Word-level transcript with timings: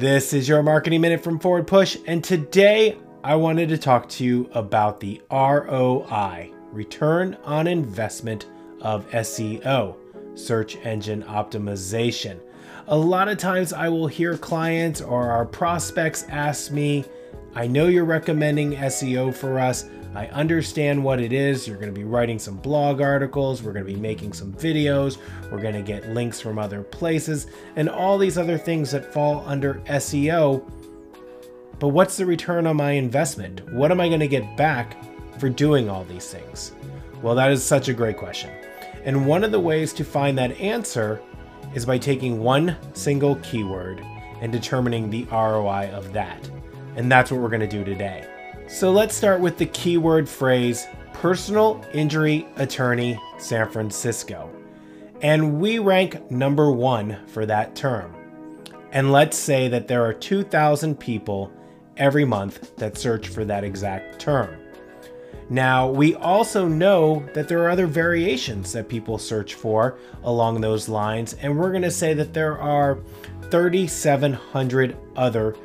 This 0.00 0.32
is 0.32 0.48
your 0.48 0.62
marketing 0.62 1.02
minute 1.02 1.22
from 1.22 1.38
Forward 1.38 1.66
Push, 1.66 1.98
and 2.06 2.24
today 2.24 2.96
I 3.22 3.34
wanted 3.34 3.68
to 3.68 3.76
talk 3.76 4.08
to 4.08 4.24
you 4.24 4.48
about 4.54 4.98
the 4.98 5.20
ROI, 5.30 6.54
return 6.72 7.36
on 7.44 7.66
investment 7.66 8.46
of 8.80 9.06
SEO, 9.10 9.96
search 10.36 10.78
engine 10.86 11.22
optimization. 11.24 12.40
A 12.86 12.96
lot 12.96 13.28
of 13.28 13.36
times 13.36 13.74
I 13.74 13.90
will 13.90 14.06
hear 14.06 14.38
clients 14.38 15.02
or 15.02 15.30
our 15.30 15.44
prospects 15.44 16.24
ask 16.30 16.72
me, 16.72 17.04
I 17.54 17.66
know 17.66 17.88
you're 17.88 18.06
recommending 18.06 18.72
SEO 18.72 19.34
for 19.34 19.58
us. 19.58 19.84
I 20.14 20.26
understand 20.28 21.02
what 21.02 21.20
it 21.20 21.32
is. 21.32 21.68
You're 21.68 21.76
going 21.76 21.92
to 21.92 21.98
be 21.98 22.04
writing 22.04 22.38
some 22.38 22.56
blog 22.56 23.00
articles. 23.00 23.62
We're 23.62 23.72
going 23.72 23.86
to 23.86 23.92
be 23.92 23.98
making 23.98 24.32
some 24.32 24.52
videos. 24.52 25.18
We're 25.50 25.60
going 25.60 25.74
to 25.74 25.82
get 25.82 26.08
links 26.10 26.40
from 26.40 26.58
other 26.58 26.82
places 26.82 27.46
and 27.76 27.88
all 27.88 28.18
these 28.18 28.36
other 28.36 28.58
things 28.58 28.90
that 28.90 29.12
fall 29.12 29.44
under 29.46 29.74
SEO. 29.86 30.68
But 31.78 31.88
what's 31.88 32.16
the 32.16 32.26
return 32.26 32.66
on 32.66 32.76
my 32.76 32.92
investment? 32.92 33.72
What 33.72 33.90
am 33.90 34.00
I 34.00 34.08
going 34.08 34.20
to 34.20 34.28
get 34.28 34.56
back 34.56 34.96
for 35.38 35.48
doing 35.48 35.88
all 35.88 36.04
these 36.04 36.28
things? 36.28 36.72
Well, 37.22 37.34
that 37.36 37.52
is 37.52 37.62
such 37.62 37.88
a 37.88 37.94
great 37.94 38.16
question. 38.16 38.50
And 39.04 39.26
one 39.26 39.44
of 39.44 39.52
the 39.52 39.60
ways 39.60 39.92
to 39.94 40.04
find 40.04 40.36
that 40.38 40.58
answer 40.60 41.22
is 41.74 41.86
by 41.86 41.98
taking 41.98 42.40
one 42.40 42.76
single 42.94 43.36
keyword 43.36 44.04
and 44.40 44.50
determining 44.50 45.08
the 45.08 45.24
ROI 45.24 45.90
of 45.92 46.12
that. 46.12 46.50
And 46.96 47.10
that's 47.10 47.30
what 47.30 47.40
we're 47.40 47.48
going 47.48 47.60
to 47.60 47.66
do 47.66 47.84
today. 47.84 48.26
So 48.70 48.92
let's 48.92 49.16
start 49.16 49.40
with 49.40 49.58
the 49.58 49.66
keyword 49.66 50.28
phrase 50.28 50.86
personal 51.12 51.84
injury 51.92 52.46
attorney 52.54 53.20
San 53.36 53.68
Francisco. 53.68 54.48
And 55.22 55.60
we 55.60 55.80
rank 55.80 56.30
number 56.30 56.70
one 56.70 57.18
for 57.26 57.44
that 57.46 57.74
term. 57.74 58.14
And 58.92 59.10
let's 59.10 59.36
say 59.36 59.66
that 59.66 59.88
there 59.88 60.04
are 60.04 60.14
2,000 60.14 61.00
people 61.00 61.52
every 61.96 62.24
month 62.24 62.76
that 62.76 62.96
search 62.96 63.26
for 63.26 63.44
that 63.44 63.64
exact 63.64 64.20
term. 64.20 64.56
Now, 65.48 65.88
we 65.88 66.14
also 66.14 66.68
know 66.68 67.26
that 67.34 67.48
there 67.48 67.62
are 67.64 67.70
other 67.70 67.86
variations 67.86 68.72
that 68.72 68.88
people 68.88 69.18
search 69.18 69.54
for 69.54 69.98
along 70.22 70.60
those 70.60 70.88
lines, 70.88 71.34
and 71.42 71.58
we're 71.58 71.70
going 71.70 71.82
to 71.82 71.90
say 71.90 72.14
that 72.14 72.32
there 72.32 72.58
are 72.58 72.98
3,700 73.50 74.96
other 75.16 75.56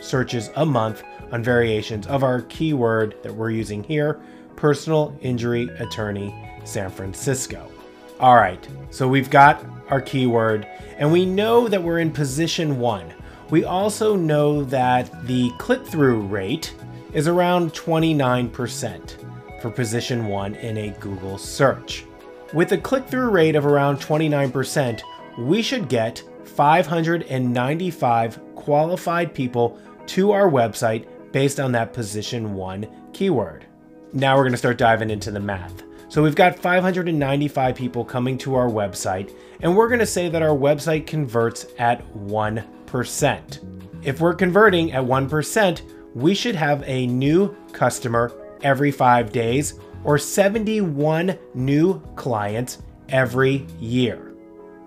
searches 0.00 0.50
a 0.56 0.64
month 0.64 1.02
on 1.32 1.42
variations 1.42 2.06
of 2.06 2.22
our 2.22 2.42
keyword 2.42 3.22
that 3.22 3.34
we're 3.34 3.50
using 3.50 3.82
here 3.82 4.20
personal 4.54 5.16
injury 5.20 5.68
attorney 5.78 6.34
San 6.64 6.90
Francisco. 6.90 7.70
All 8.18 8.36
right, 8.36 8.66
so 8.90 9.06
we've 9.06 9.28
got 9.28 9.64
our 9.90 10.00
keyword 10.00 10.66
and 10.96 11.12
we 11.12 11.26
know 11.26 11.68
that 11.68 11.82
we're 11.82 11.98
in 11.98 12.10
position 12.10 12.78
one. 12.78 13.12
We 13.50 13.64
also 13.64 14.16
know 14.16 14.64
that 14.64 15.26
the 15.26 15.50
click 15.58 15.86
through 15.86 16.22
rate 16.22 16.74
is 17.16 17.26
around 17.26 17.72
29% 17.72 19.60
for 19.62 19.70
position 19.70 20.26
one 20.26 20.54
in 20.56 20.76
a 20.76 20.90
Google 21.00 21.38
search. 21.38 22.04
With 22.52 22.72
a 22.72 22.78
click 22.78 23.08
through 23.08 23.30
rate 23.30 23.56
of 23.56 23.64
around 23.64 24.00
29%, 24.00 25.00
we 25.38 25.62
should 25.62 25.88
get 25.88 26.22
595 26.44 28.54
qualified 28.54 29.32
people 29.32 29.78
to 30.08 30.32
our 30.32 30.50
website 30.50 31.06
based 31.32 31.58
on 31.58 31.72
that 31.72 31.94
position 31.94 32.52
one 32.52 32.86
keyword. 33.14 33.64
Now 34.12 34.36
we're 34.36 34.42
going 34.42 34.52
to 34.52 34.58
start 34.58 34.76
diving 34.76 35.08
into 35.08 35.30
the 35.30 35.40
math. 35.40 35.84
So 36.08 36.22
we've 36.22 36.36
got 36.36 36.58
595 36.58 37.74
people 37.74 38.04
coming 38.04 38.36
to 38.38 38.54
our 38.56 38.68
website, 38.68 39.34
and 39.62 39.74
we're 39.74 39.88
going 39.88 40.00
to 40.00 40.06
say 40.06 40.28
that 40.28 40.42
our 40.42 40.54
website 40.54 41.06
converts 41.06 41.64
at 41.78 42.06
1%. 42.12 44.04
If 44.04 44.20
we're 44.20 44.34
converting 44.34 44.92
at 44.92 45.02
1%, 45.02 45.95
we 46.16 46.34
should 46.34 46.54
have 46.54 46.82
a 46.86 47.06
new 47.06 47.54
customer 47.72 48.32
every 48.62 48.90
five 48.90 49.30
days 49.32 49.78
or 50.02 50.16
71 50.16 51.38
new 51.52 52.00
clients 52.16 52.78
every 53.10 53.66
year. 53.78 54.32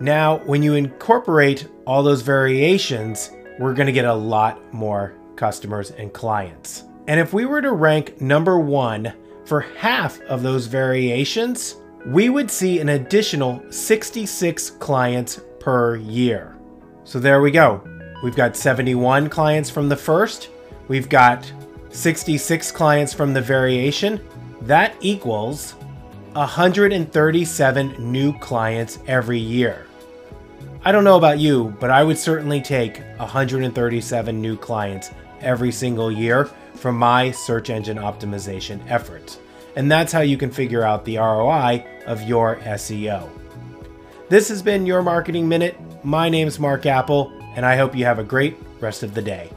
Now, 0.00 0.38
when 0.46 0.62
you 0.62 0.72
incorporate 0.72 1.68
all 1.86 2.02
those 2.02 2.22
variations, 2.22 3.30
we're 3.58 3.74
going 3.74 3.88
to 3.88 3.92
get 3.92 4.06
a 4.06 4.14
lot 4.14 4.72
more 4.72 5.12
customers 5.36 5.90
and 5.90 6.10
clients. 6.14 6.84
And 7.08 7.20
if 7.20 7.34
we 7.34 7.44
were 7.44 7.60
to 7.60 7.72
rank 7.72 8.22
number 8.22 8.58
one 8.58 9.12
for 9.44 9.60
half 9.60 10.18
of 10.22 10.42
those 10.42 10.64
variations, 10.64 11.76
we 12.06 12.30
would 12.30 12.50
see 12.50 12.80
an 12.80 12.88
additional 12.88 13.62
66 13.70 14.70
clients 14.70 15.42
per 15.60 15.96
year. 15.96 16.56
So 17.04 17.20
there 17.20 17.42
we 17.42 17.50
go. 17.50 17.82
We've 18.22 18.36
got 18.36 18.56
71 18.56 19.28
clients 19.28 19.68
from 19.68 19.90
the 19.90 19.96
first, 19.96 20.48
we've 20.88 21.08
got 21.08 21.50
66 21.90 22.72
clients 22.72 23.14
from 23.14 23.32
the 23.32 23.40
variation. 23.40 24.20
That 24.62 24.96
equals 25.00 25.72
137 26.32 28.12
new 28.12 28.38
clients 28.38 28.98
every 29.06 29.38
year. 29.38 29.86
I 30.84 30.92
don't 30.92 31.04
know 31.04 31.16
about 31.16 31.38
you, 31.38 31.76
but 31.80 31.90
I 31.90 32.04
would 32.04 32.18
certainly 32.18 32.60
take 32.60 33.02
137 33.18 34.40
new 34.40 34.56
clients 34.56 35.10
every 35.40 35.72
single 35.72 36.10
year 36.10 36.46
from 36.74 36.96
my 36.96 37.30
search 37.30 37.70
engine 37.70 37.98
optimization 37.98 38.80
efforts. 38.88 39.38
And 39.76 39.90
that's 39.90 40.12
how 40.12 40.20
you 40.20 40.36
can 40.36 40.50
figure 40.50 40.82
out 40.82 41.04
the 41.04 41.18
ROI 41.18 41.84
of 42.06 42.22
your 42.22 42.56
SEO. 42.56 43.28
This 44.28 44.48
has 44.48 44.62
been 44.62 44.86
your 44.86 45.02
Marketing 45.02 45.48
Minute. 45.48 45.76
My 46.04 46.28
name's 46.28 46.58
Mark 46.58 46.86
Apple, 46.86 47.32
and 47.56 47.64
I 47.64 47.76
hope 47.76 47.96
you 47.96 48.04
have 48.04 48.18
a 48.18 48.24
great 48.24 48.56
rest 48.80 49.02
of 49.02 49.14
the 49.14 49.22
day. 49.22 49.50